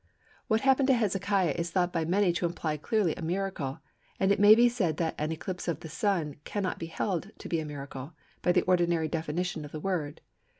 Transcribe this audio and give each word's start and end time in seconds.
What 0.47 0.61
happened 0.61 0.87
to 0.87 0.95
Hezekiah 0.95 1.53
is 1.59 1.69
thought 1.69 1.93
by 1.93 2.05
many 2.05 2.33
to 2.33 2.47
imply 2.47 2.75
clearly 2.75 3.13
a 3.13 3.21
miracle, 3.21 3.81
and 4.19 4.31
it 4.31 4.39
may 4.39 4.55
be 4.55 4.67
said 4.67 4.97
that 4.97 5.13
an 5.19 5.31
eclipse 5.31 5.67
of 5.67 5.81
the 5.81 5.89
Sun 5.89 6.37
cannot 6.43 6.79
be 6.79 6.87
held 6.87 7.29
to 7.37 7.47
be 7.47 7.59
a 7.59 7.65
miracle 7.65 8.13
by 8.41 8.51
the 8.51 8.63
ordinary 8.63 9.07
definition 9.07 9.63
of 9.63 9.71
the 9.71 9.79
word. 9.79 10.21